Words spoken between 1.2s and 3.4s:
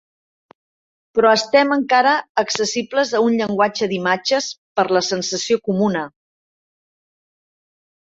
estem encara accessibles a un